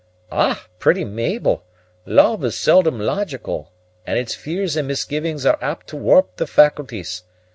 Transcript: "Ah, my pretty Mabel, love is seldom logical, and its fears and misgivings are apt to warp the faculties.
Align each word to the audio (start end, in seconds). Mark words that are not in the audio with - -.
"Ah, 0.31 0.63
my 0.65 0.75
pretty 0.79 1.05
Mabel, 1.05 1.63
love 2.07 2.43
is 2.43 2.57
seldom 2.57 2.99
logical, 2.99 3.71
and 4.03 4.17
its 4.17 4.33
fears 4.33 4.75
and 4.75 4.87
misgivings 4.87 5.45
are 5.45 5.59
apt 5.61 5.85
to 5.89 5.95
warp 5.95 6.37
the 6.37 6.47
faculties. 6.47 7.21